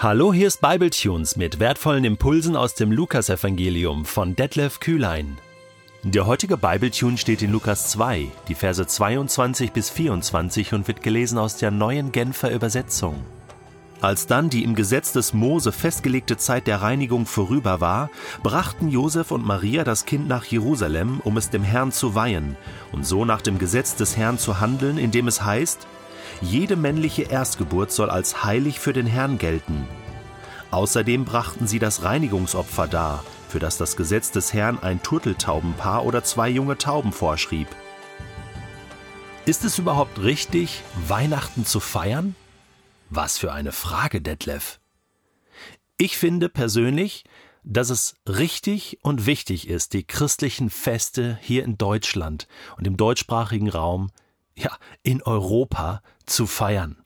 [0.00, 5.38] Hallo, hier ist Bibletunes mit wertvollen Impulsen aus dem Lukasevangelium von Detlef Kühlein.
[6.04, 11.36] Der heutige Bibletune steht in Lukas 2, die Verse 22 bis 24 und wird gelesen
[11.36, 13.24] aus der neuen Genfer Übersetzung.
[14.00, 18.08] Als dann die im Gesetz des Mose festgelegte Zeit der Reinigung vorüber war,
[18.44, 22.56] brachten Josef und Maria das Kind nach Jerusalem, um es dem Herrn zu weihen
[22.92, 25.88] und so nach dem Gesetz des Herrn zu handeln, indem es heißt,
[26.40, 29.86] jede männliche Erstgeburt soll als heilig für den Herrn gelten.
[30.70, 36.22] Außerdem brachten sie das Reinigungsopfer dar, für das das Gesetz des Herrn ein Turteltaubenpaar oder
[36.22, 37.68] zwei junge Tauben vorschrieb.
[39.46, 42.36] Ist es überhaupt richtig, Weihnachten zu feiern?
[43.08, 44.78] Was für eine Frage, Detlef.
[45.96, 47.24] Ich finde persönlich,
[47.64, 52.46] dass es richtig und wichtig ist, die christlichen Feste hier in Deutschland
[52.76, 54.10] und im deutschsprachigen Raum
[54.58, 56.96] ja, in Europa zu feiern.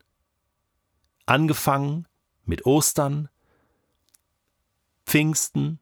[1.25, 2.07] Angefangen
[2.45, 3.29] mit Ostern,
[5.05, 5.79] Pfingsten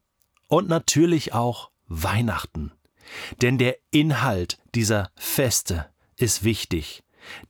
[0.47, 2.71] und natürlich auch Weihnachten.
[3.41, 7.03] Denn der Inhalt dieser Feste ist wichtig.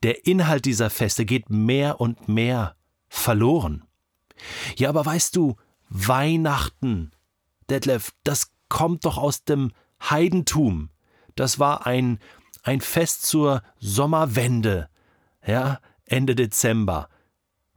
[0.04, 2.76] Der Inhalt dieser Feste geht mehr und mehr
[3.10, 3.84] verloren.
[4.78, 5.56] Ja, aber weißt du,
[5.90, 7.12] Weihnachten,
[7.70, 10.90] Detlef, das kommt doch aus dem Heidentum.
[11.36, 12.20] Das war ein
[12.64, 14.90] ein Fest zur Sommerwende,
[15.46, 17.10] ja, Ende Dezember.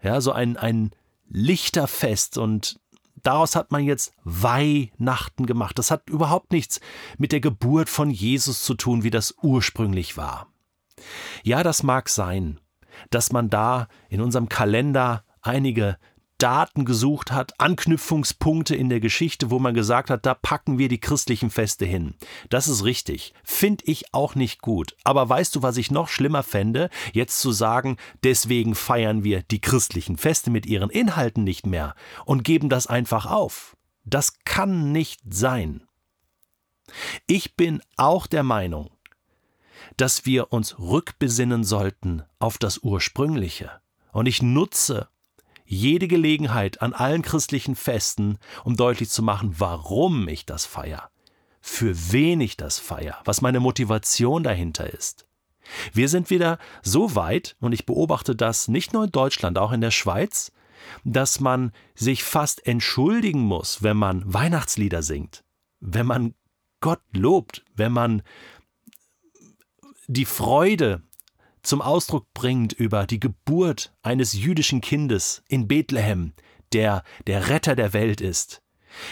[0.03, 0.91] Ja, so ein, ein
[1.29, 2.79] Lichterfest und
[3.23, 5.79] daraus hat man jetzt Weihnachten gemacht.
[5.79, 6.81] Das hat überhaupt nichts
[7.17, 10.49] mit der Geburt von Jesus zu tun, wie das ursprünglich war.
[11.43, 12.61] Ja, das mag sein,
[13.11, 15.99] dass man da in unserem Kalender einige
[16.45, 21.01] Daten gesucht hat, Anknüpfungspunkte in der Geschichte, wo man gesagt hat, da packen wir die
[21.01, 22.17] christlichen Feste hin.
[22.51, 23.33] Das ist richtig.
[23.43, 24.95] Finde ich auch nicht gut.
[25.05, 26.91] Aber weißt du, was ich noch schlimmer fände?
[27.15, 31.95] Jetzt zu sagen, deswegen feiern wir die christlichen Feste mit ihren Inhalten nicht mehr
[32.27, 33.75] und geben das einfach auf.
[34.05, 35.87] Das kann nicht sein.
[37.27, 38.91] Ich bin auch der Meinung,
[39.97, 43.71] dass wir uns rückbesinnen sollten auf das Ursprüngliche.
[44.13, 45.09] Und ich nutze
[45.65, 51.11] jede Gelegenheit an allen christlichen Festen, um deutlich zu machen, warum ich das feier,
[51.61, 55.27] für wen ich das feier, was meine Motivation dahinter ist.
[55.93, 59.81] Wir sind wieder so weit, und ich beobachte das nicht nur in Deutschland, auch in
[59.81, 60.53] der Schweiz,
[61.05, 65.45] dass man sich fast entschuldigen muss, wenn man Weihnachtslieder singt,
[65.81, 66.35] wenn man
[66.81, 68.23] Gott lobt, wenn man
[70.07, 71.03] die Freude
[71.65, 76.35] zum Ausdruck bringt über die Geburt eines jüdischen Kindes in Bethlehem,
[76.73, 78.63] der der Retter der Welt ist.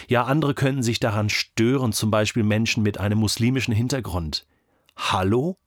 [0.07, 4.47] Ja, andere könnten sich daran stören, zum Beispiel Menschen mit einem muslimischen Hintergrund.
[4.95, 5.57] Hallo?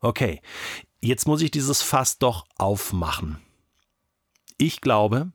[0.00, 0.42] Okay,
[1.00, 3.38] jetzt muss ich dieses Fass doch aufmachen.
[4.58, 5.32] Ich glaube,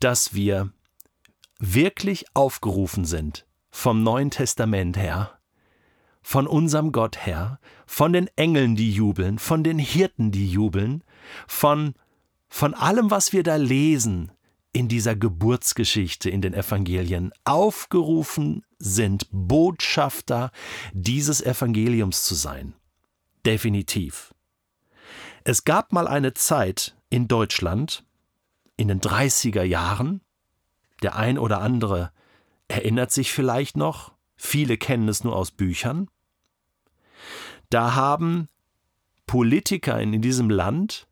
[0.00, 0.72] dass wir
[1.58, 5.38] wirklich aufgerufen sind, vom Neuen Testament her,
[6.22, 11.02] von unserem Gott her, von den Engeln, die jubeln, von den Hirten, die jubeln,
[11.46, 11.94] von,
[12.48, 14.32] von allem, was wir da lesen
[14.72, 20.50] in dieser Geburtsgeschichte in den Evangelien, aufgerufen sind, Botschafter
[20.92, 22.74] dieses Evangeliums zu sein.
[23.44, 24.32] Definitiv.
[25.44, 28.04] Es gab mal eine Zeit in Deutschland,
[28.76, 30.22] in den 30er Jahren,
[31.02, 32.12] der ein oder andere
[32.68, 36.08] erinnert sich vielleicht noch, viele kennen es nur aus Büchern,
[37.70, 38.48] da haben
[39.26, 41.06] Politiker in diesem Land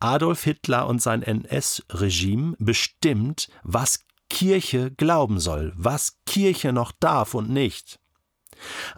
[0.00, 7.50] Adolf Hitler und sein NS-Regime bestimmt, was Kirche glauben soll, was Kirche noch darf und
[7.50, 8.00] nicht.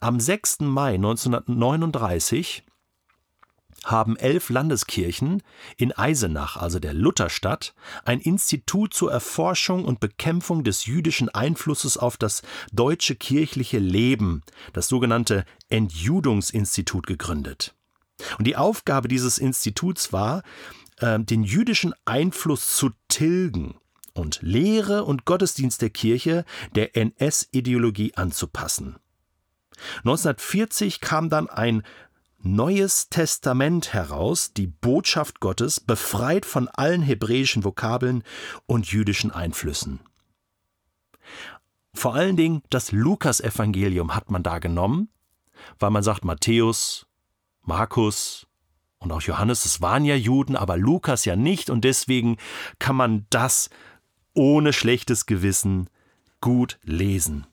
[0.00, 0.60] Am 6.
[0.60, 2.64] Mai 1939
[3.84, 5.42] haben elf Landeskirchen
[5.76, 7.74] in Eisenach, also der Lutherstadt,
[8.04, 14.88] ein Institut zur Erforschung und Bekämpfung des jüdischen Einflusses auf das deutsche kirchliche Leben, das
[14.88, 17.74] sogenannte Entjudungsinstitut, gegründet.
[18.38, 20.42] Und die Aufgabe dieses Instituts war,
[20.98, 23.76] äh, den jüdischen Einfluss zu tilgen
[24.14, 26.44] und Lehre und Gottesdienst der Kirche
[26.74, 28.96] der NS-Ideologie anzupassen.
[29.98, 31.82] 1940 kam dann ein
[32.46, 38.22] Neues Testament heraus, die Botschaft Gottes, befreit von allen hebräischen Vokabeln
[38.66, 40.00] und jüdischen Einflüssen.
[41.94, 45.08] Vor allen Dingen das Lukasevangelium hat man da genommen,
[45.78, 47.06] weil man sagt, Matthäus,
[47.62, 48.46] Markus
[48.98, 52.36] und auch Johannes, es waren ja Juden, aber Lukas ja nicht, und deswegen
[52.78, 53.70] kann man das
[54.34, 55.88] ohne schlechtes Gewissen
[56.42, 57.46] gut lesen.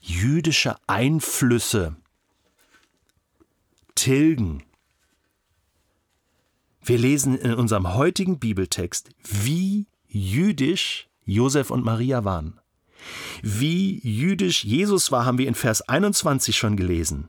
[0.00, 1.96] Jüdische Einflüsse
[3.98, 4.62] tilgen.
[6.82, 12.60] Wir lesen in unserem heutigen Bibeltext, wie jüdisch Josef und Maria waren.
[13.42, 17.28] Wie jüdisch Jesus war, haben wir in Vers 21 schon gelesen.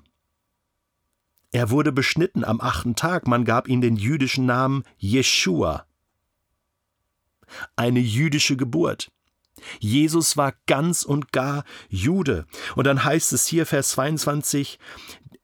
[1.51, 5.86] Er wurde beschnitten am achten Tag, man gab ihm den jüdischen Namen Jeschua.
[7.75, 9.12] Eine jüdische Geburt.
[9.80, 12.45] Jesus war ganz und gar Jude.
[12.75, 14.80] Und dann heißt es hier, Vers 22,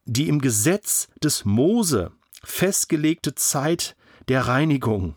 [0.06, 2.12] die im Gesetz des Mose
[2.44, 3.96] festgelegte Zeit
[4.28, 5.16] der Reinigung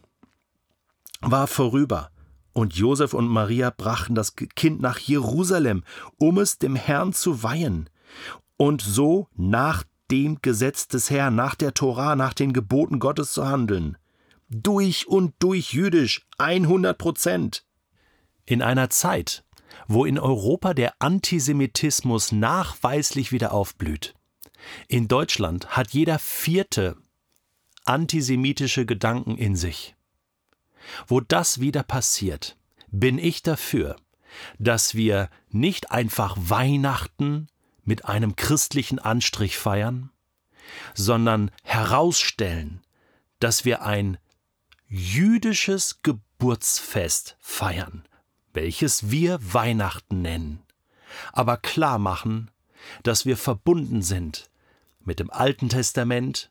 [1.20, 2.10] war vorüber.
[2.52, 5.84] Und Josef und Maria brachten das Kind nach Jerusalem,
[6.18, 7.88] um es dem Herrn zu weihen.
[8.56, 13.46] Und so nach dem Gesetz des Herrn, nach der Torah, nach den Geboten Gottes zu
[13.46, 13.96] handeln.
[14.48, 17.64] Durch und durch jüdisch, 100 Prozent.
[18.46, 19.44] In einer Zeit,
[19.86, 24.14] wo in Europa der Antisemitismus nachweislich wieder aufblüht.
[24.88, 26.96] In Deutschland hat jeder Vierte
[27.84, 29.96] antisemitische Gedanken in sich.
[31.06, 32.56] Wo das wieder passiert,
[32.90, 33.96] bin ich dafür,
[34.58, 37.48] dass wir nicht einfach Weihnachten
[37.84, 40.10] mit einem christlichen Anstrich feiern,
[40.94, 42.82] sondern herausstellen,
[43.40, 44.18] dass wir ein
[44.86, 48.06] jüdisches Geburtsfest feiern,
[48.52, 50.62] welches wir Weihnachten nennen,
[51.32, 52.50] aber klar machen,
[53.02, 54.50] dass wir verbunden sind
[55.00, 56.50] mit dem Alten Testament,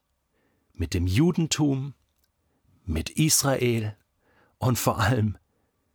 [0.74, 1.94] mit dem Judentum,
[2.86, 3.96] mit Israel
[4.58, 5.38] und vor allem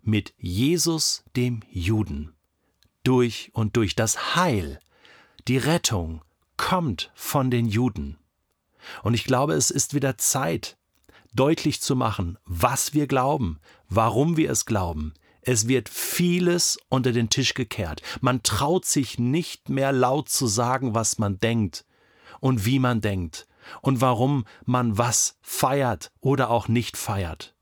[0.02, 2.34] mit Jesus dem Juden.
[3.05, 4.79] Durch und durch das Heil,
[5.49, 6.23] die Rettung
[6.56, 8.19] kommt von den Juden.
[9.02, 10.76] Und ich glaube, es ist wieder Zeit,
[11.32, 13.58] deutlich zu machen, was wir glauben,
[13.88, 15.14] warum wir es glauben.
[15.42, 18.00] Es wird vieles unter den Tisch gekehrt.
[18.20, 21.84] Man traut sich nicht mehr laut zu sagen, was man denkt
[22.40, 23.46] und wie man denkt
[23.80, 27.54] und warum man was feiert oder auch nicht feiert.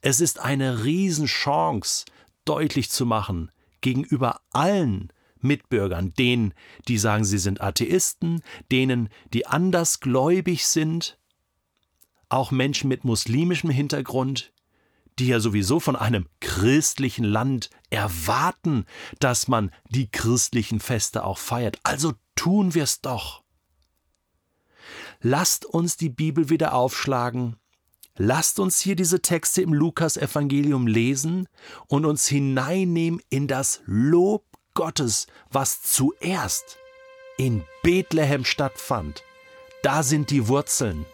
[0.00, 2.06] Es ist eine Riesenchance,
[2.44, 3.50] deutlich zu machen
[3.80, 6.54] gegenüber allen Mitbürgern, denen,
[6.88, 11.18] die sagen, sie sind Atheisten, denen, die andersgläubig sind,
[12.28, 14.52] auch Menschen mit muslimischem Hintergrund,
[15.18, 18.84] die ja sowieso von einem christlichen Land erwarten,
[19.18, 21.78] dass man die christlichen Feste auch feiert.
[21.82, 23.42] Also tun wir es doch.
[25.20, 27.56] Lasst uns die Bibel wieder aufschlagen.
[28.16, 31.48] Lasst uns hier diese Texte im Lukas-Evangelium lesen
[31.86, 36.78] und uns hineinnehmen in das Lob Gottes, was zuerst
[37.36, 39.22] in Bethlehem stattfand.
[39.82, 41.04] Da sind die Wurzeln.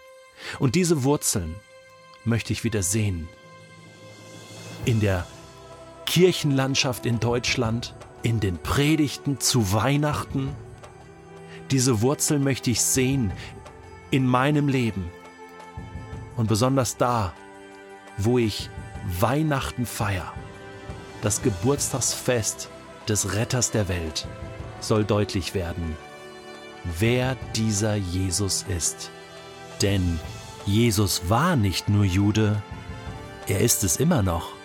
[0.59, 1.55] Und diese Wurzeln
[2.25, 3.29] möchte ich wieder sehen.
[4.85, 5.25] In der
[6.07, 10.55] Kirchenlandschaft in Deutschland, in den Predigten zu Weihnachten.
[11.71, 13.33] Diese Wurzeln möchte ich sehen
[14.11, 15.11] in meinem Leben.
[16.37, 17.33] Und besonders da,
[18.19, 18.71] wo ich
[19.21, 20.33] Weihnachten feier,
[21.23, 22.69] das Geburtstagsfest
[23.09, 24.27] des Retters der Welt,
[24.81, 25.97] soll deutlich werden,
[26.99, 29.11] wer dieser Jesus ist.
[29.81, 30.19] Denn
[30.67, 32.61] Jesus war nicht nur Jude,
[33.47, 34.62] er ist es immer noch.